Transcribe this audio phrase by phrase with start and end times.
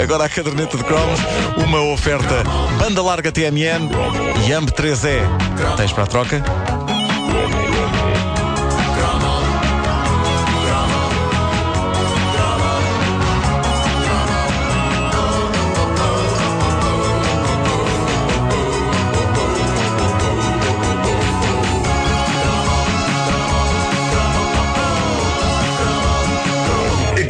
[0.00, 1.20] Agora a caderneta de cromos,
[1.56, 2.44] uma oferta
[2.78, 3.88] banda larga TMN
[4.46, 5.20] e AMB 3E.
[5.76, 6.42] Tens para a troca?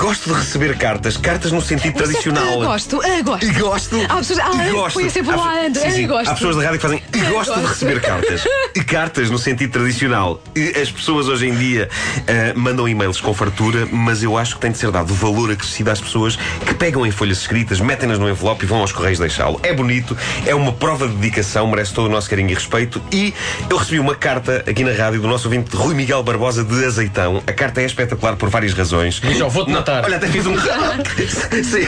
[0.07, 2.63] Gosto de receber cartas, cartas no sentido tradicional.
[2.63, 3.45] Ah, gosto, ah, gosto.
[3.45, 3.97] E gosto.
[4.09, 4.39] Há pessoas.
[4.39, 4.95] Ah, e gosto.
[5.01, 5.81] põe sempre Há- lá, ando.
[5.81, 6.07] sim, Ah, sim.
[6.07, 6.31] gosto.
[6.31, 7.03] Há pessoas da rádio que fazem.
[7.13, 7.67] E gosto de gosto.
[7.71, 8.45] receber cartas.
[8.77, 10.39] E cartas no sentido tradicional.
[10.55, 11.89] E as pessoas hoje em dia
[12.29, 15.91] ah, mandam e-mails com fartura, mas eu acho que tem de ser dado valor acrescido
[15.91, 19.59] às pessoas que pegam em folhas escritas, metem-nas no envelope e vão aos correios deixá-lo.
[19.63, 23.01] É bonito, é uma prova de dedicação, merece todo o nosso carinho e respeito.
[23.11, 23.33] E
[23.71, 27.43] eu recebi uma carta aqui na rádio do nosso ouvinte Rui Miguel Barbosa de Azeitão.
[27.47, 29.19] A carta é espetacular por várias razões.
[29.19, 30.05] Bicho, vou-te Não, matar.
[30.05, 30.55] Olha, até fiz um.
[31.65, 31.87] Sim.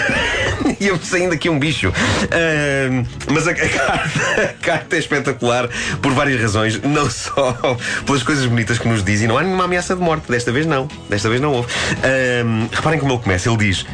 [0.80, 1.92] Ia-me saindo aqui um bicho.
[2.32, 5.68] Ahm, mas a, a carta, a carta é espetacular
[6.00, 7.56] por várias razões, não só
[8.04, 10.30] pelas coisas bonitas que nos diz, e não há nenhuma ameaça de morte.
[10.30, 10.88] Desta vez não.
[11.08, 11.68] Desta vez não houve.
[12.02, 13.48] Ahm, reparem como ele começa.
[13.48, 13.86] Ele diz.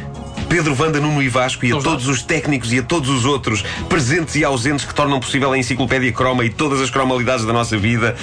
[0.49, 3.63] Pedro Vanda, Nuno e Vasco e a todos os técnicos e a todos os outros
[3.89, 7.77] presentes e ausentes que tornam possível a enciclopédia croma e todas as cromalidades da nossa
[7.77, 8.15] vida,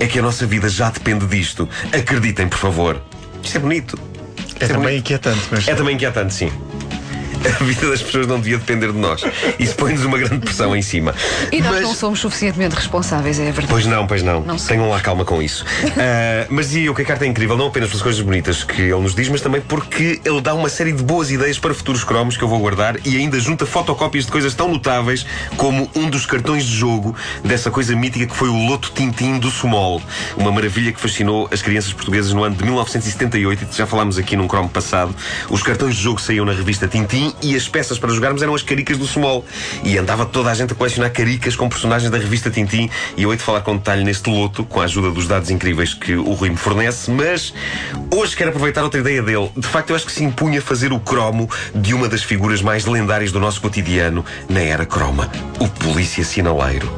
[0.00, 1.68] é que a nossa vida já depende disto.
[1.92, 3.00] Acreditem, por favor.
[3.42, 3.98] Isto é bonito.
[3.98, 4.98] É Isto também bonito.
[5.00, 5.68] inquietante, mas.
[5.68, 6.50] É também inquietante, sim.
[7.60, 9.22] A vida das pessoas não devia depender de nós.
[9.58, 11.14] Isso põe-nos uma grande pressão em cima.
[11.52, 13.68] E nós Mas- não somos suficientemente responsáveis, é verdade.
[13.68, 14.40] Pois não, pois não.
[14.42, 14.56] Não.
[14.56, 15.64] Tenham lá calma com isso.
[15.98, 18.82] Ah, mas dizia eu que a carta é incrível, não apenas pelas coisas bonitas que
[18.82, 22.04] ele nos diz, mas também porque ele dá uma série de boas ideias para futuros
[22.04, 25.24] cromos que eu vou guardar e ainda junta fotocópias de coisas tão notáveis
[25.56, 29.50] como um dos cartões de jogo dessa coisa mítica que foi o Loto Tintim do
[29.50, 30.02] Sumol.
[30.36, 34.36] Uma maravilha que fascinou as crianças portuguesas no ano de 1978 e já falámos aqui
[34.36, 35.14] num cromo passado.
[35.48, 38.62] Os cartões de jogo saíam na revista Tintim e as peças para jogarmos eram as
[38.62, 39.44] caricas do Sumol.
[39.82, 43.30] E andava toda a gente a colecionar caricas com personagens da revista Tintim e eu
[43.30, 46.32] hei de falar com detalhe neste loto, com a ajuda dos dados incríveis que o
[46.32, 47.52] Rui me fornece, mas
[48.14, 49.50] hoje quero aproveitar outra ideia dele.
[49.56, 52.86] De facto, eu acho que se impunha fazer o cromo de uma das figuras mais
[52.86, 56.90] lendárias do nosso cotidiano na era croma, o polícia sinaleiro.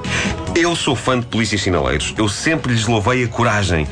[0.54, 2.14] Eu sou fã de polícias sinaleiros.
[2.16, 3.86] Eu sempre lhes louvei a coragem.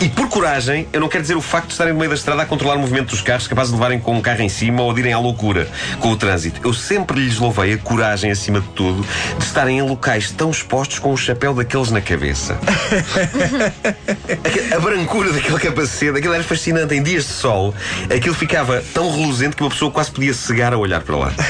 [0.00, 2.42] E por coragem, eu não quero dizer o facto de estarem no meio da estrada
[2.42, 4.92] a controlar o movimento dos carros, capazes de levarem com um carro em cima ou
[4.92, 5.68] de irem à loucura
[6.00, 6.60] com o trânsito.
[6.64, 9.06] Eu sempre lhes louvei a coragem, acima de tudo,
[9.38, 12.58] de estarem em locais tão expostos com o chapéu daqueles na cabeça.
[14.74, 16.94] A brancura daquele capacete, aquilo era fascinante.
[16.94, 17.74] Em dias de sol,
[18.14, 21.32] aquilo ficava tão reluzente que uma pessoa quase podia cegar a olhar para lá.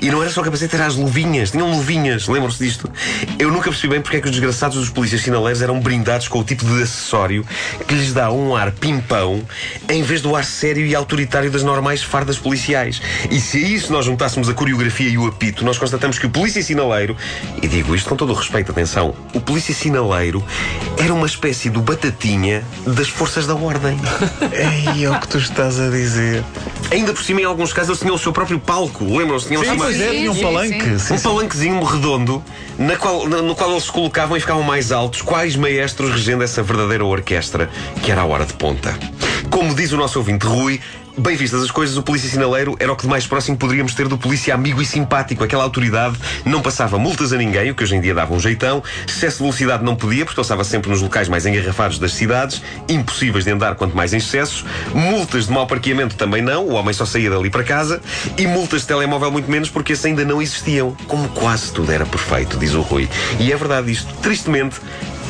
[0.00, 1.50] E não era só o capacete, eram as luvinhas.
[1.50, 2.90] Tinham luvinhas, lembram-se disto?
[3.38, 6.40] Eu nunca percebi bem porque é que os desgraçados dos polícias sinaleiros eram brindados com
[6.40, 7.46] o tipo de acessório
[7.86, 9.40] que lhes dá um ar pimpão
[9.88, 13.00] em vez do ar sério e autoritário das normais fardas policiais.
[13.30, 16.30] E se a isso nós juntássemos a coreografia e o apito, nós constatamos que o
[16.30, 17.16] polícia sinaleiro,
[17.62, 20.44] e digo isto com todo o respeito, atenção, o polícia sinaleiro
[20.98, 23.96] era uma espécie do batatinha das forças da ordem.
[24.52, 26.42] Ei, é o que tu estás a dizer.
[26.90, 29.04] Ainda por cima, em alguns casos, eles tinham o seu próprio palco.
[29.04, 29.46] Lembram-se?
[29.48, 30.98] Tinham Sim, uma- pois é, tinha um palanque.
[30.98, 32.42] Sim, um palanquezinho redondo
[32.78, 36.42] na qual- na- no qual eles se colocavam e ficavam mais altos, quais maestros regendo
[36.42, 37.68] essa verdadeira orquestra
[38.02, 38.98] que era a hora de ponta.
[39.50, 40.80] Como diz o nosso ouvinte Rui,
[41.18, 44.08] bem vistas as coisas, o polícia sinaleiro era o que de mais próximo poderíamos ter
[44.08, 45.42] do polícia amigo e simpático.
[45.42, 48.82] Aquela autoridade não passava multas a ninguém, o que hoje em dia dava um jeitão.
[49.06, 52.62] Excesso de velocidade não podia, porque ele estava sempre nos locais mais engarrafados das cidades,
[52.88, 54.64] impossíveis de andar quanto mais em excesso.
[54.94, 58.00] Multas de mau parqueamento também não, o homem só saía dali para casa.
[58.36, 60.96] E multas de telemóvel muito menos, porque esses ainda não existiam.
[61.06, 63.08] Como quase tudo era perfeito, diz o Rui.
[63.40, 64.12] E é verdade isto.
[64.22, 64.80] Tristemente,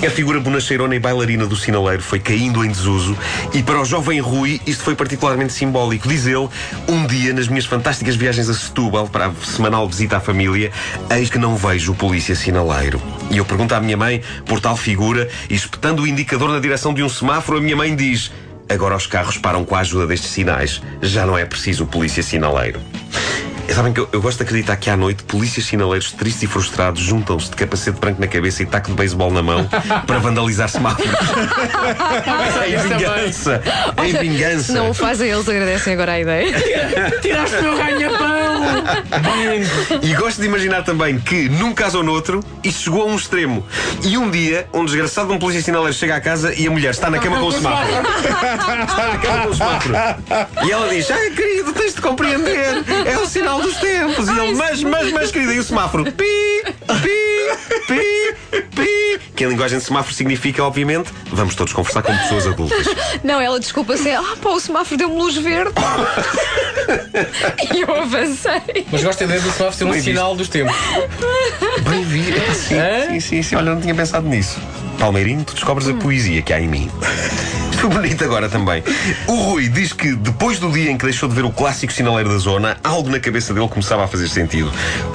[0.06, 3.18] a figura bonacheirona e bailarina do sinaleiro foi caindo em desuso
[3.52, 6.08] e para o jovem Rui isto foi particularmente simbólico.
[6.08, 6.48] Diz ele,
[6.86, 10.70] um dia nas minhas fantásticas viagens a Setúbal para a semanal visita à família,
[11.10, 13.02] eis que não vejo o polícia sinaleiro.
[13.30, 16.94] E eu pergunto à minha mãe por tal figura e espetando o indicador na direção
[16.94, 18.30] de um semáforo, a minha mãe diz
[18.68, 20.80] agora os carros param com a ajuda destes sinais.
[21.02, 22.80] Já não é preciso o polícia sinaleiro.
[23.68, 26.46] E Sabem que eu, eu gosto de acreditar que à noite polícias sinaleiros tristes e
[26.46, 29.68] frustrados juntam-se de capacete branco na cabeça e taco de beisebol na mão
[30.06, 31.12] para vandalizar semáforos.
[32.66, 33.62] em vingança!
[34.04, 34.62] Em vingança!
[34.64, 36.52] Se não o fazem, eles agradecem agora a ideia.
[37.20, 38.57] Tiraste o meu ganha-pão!
[40.02, 43.66] E gosto de imaginar também que, num caso ou noutro, isto chegou a um extremo.
[44.04, 46.90] E um dia, um desgraçado de um polícia sinaleiro chega à casa e a mulher
[46.90, 47.88] está na cama com o semáforo.
[48.88, 49.94] Está na cama com o semáforo.
[50.66, 52.84] E ela diz: Ai, querido, tens de compreender.
[53.06, 54.28] É o sinal dos tempos.
[54.28, 56.04] E ele, mas, mas, mas, querido, e o semáforo?
[56.04, 56.62] Pi,
[57.02, 58.27] pi, pi.
[59.38, 62.88] Que em linguagem de semáforo significa, obviamente, vamos todos conversar como pessoas adultas.
[63.22, 64.10] Não, ela desculpa-se.
[64.10, 65.70] Ah, pá, o semáforo deu-me luz verde.
[67.72, 68.84] e eu avancei.
[68.90, 70.08] Mas gosto da ideia do semáforo ser um Bem visto.
[70.08, 70.74] sinal dos tempos.
[71.88, 72.24] Bem vi.
[72.52, 73.06] Sim, Hã?
[73.10, 73.54] sim, sim, sim.
[73.54, 74.58] Olha, não tinha pensado nisso.
[74.98, 76.90] Palmeirinho, tu descobres a poesia que há em mim.
[77.80, 78.82] Foi bonito agora também.
[79.26, 82.28] O Rui diz que depois do dia em que deixou de ver o clássico sinaleiro
[82.28, 84.72] da zona, algo na cabeça dele começava a fazer sentido.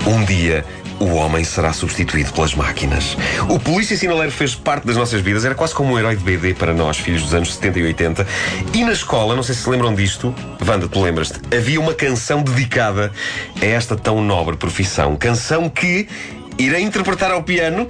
[0.07, 0.65] Um dia.
[0.99, 3.17] O homem será substituído pelas máquinas.
[3.49, 6.53] O polícia sinaleiro fez parte das nossas vidas, era quase como um herói de BD
[6.53, 8.27] para nós, filhos dos anos 70 e 80.
[8.73, 10.33] E na escola, não sei se se lembram disto,
[10.65, 13.11] Wanda, tu lembras-te, havia uma canção dedicada
[13.59, 15.15] a esta tão nobre profissão.
[15.17, 16.07] Canção que
[16.57, 17.89] irei interpretar ao piano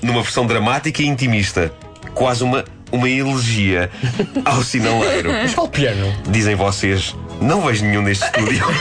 [0.00, 1.72] numa versão dramática e intimista.
[2.14, 3.90] Quase uma, uma elegia
[4.44, 5.30] ao sinaleiro.
[5.42, 6.12] Mas qual piano?
[6.28, 8.64] Dizem vocês, não vejo nenhum neste estúdio.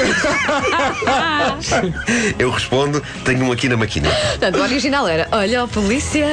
[2.38, 4.10] Eu respondo, tenho um aqui na máquina.
[4.10, 6.26] Portanto, o original era Olha a polícia,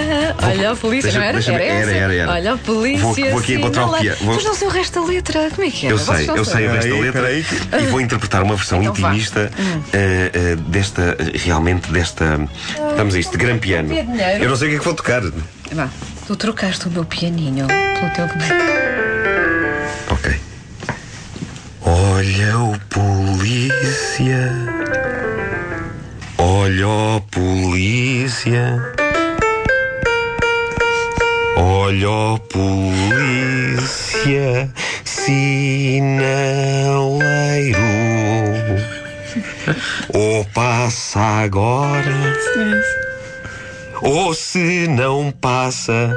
[0.42, 1.38] olha a polícia, Deixa- não era?
[1.38, 1.90] era, era, essa?
[1.92, 2.32] era, era.
[2.32, 3.02] Olha a polícia.
[3.02, 4.18] Vou- vou aqui encontrar o piano.
[4.22, 5.50] Vou- Mas não sei o resto da letra.
[5.54, 5.92] Como é que é?
[5.92, 7.44] Eu sei, eu sei o resto da letra peraí.
[7.82, 9.50] e vou interpretar uma versão Então intimista
[9.92, 12.38] eh, eh, desta, realmente desta.
[12.96, 13.92] Vamos a isto, de gran piano.
[14.40, 15.22] Eu não sei o que é que vou tocar.
[15.72, 15.88] Vá,
[16.28, 18.54] tu trocaste o meu pianinho pelo teu boneco.
[20.10, 20.38] Ok.
[21.80, 24.52] Olha o polícia.
[26.36, 28.78] Olha o polícia.
[31.56, 33.88] Olha o polícia.
[35.04, 36.18] Sinaleiro.
[40.12, 42.36] Ou passa agora.
[44.02, 46.16] Ou se não passa.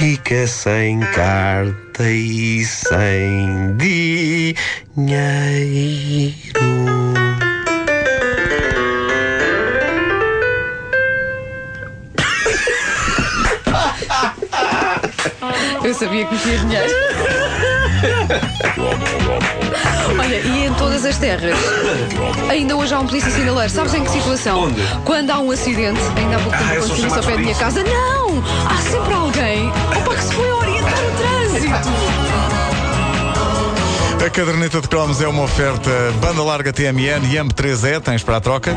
[0.00, 5.10] fica sem carta e sem dinheiro.
[15.84, 17.79] Eu sabia que tinha dinheiro.
[20.18, 21.58] Olha, e em todas as terras,
[22.48, 23.70] ainda hoje há um polícia sinaleiro.
[23.70, 24.64] Sabes em que situação?
[24.64, 24.80] Onde?
[25.04, 27.82] Quando há um acidente, ainda há pouco tempo Ah, aconteceu ao pé da minha casa.
[27.82, 28.42] Não!
[28.70, 31.90] Há sempre alguém opa, que se foi orientar o trânsito.
[34.24, 38.40] A caderneta de cromos é uma oferta banda larga TMN e MP3E, tens para a
[38.40, 38.76] troca.